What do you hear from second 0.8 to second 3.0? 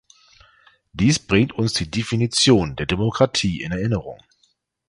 Dies bringt uns die Definition der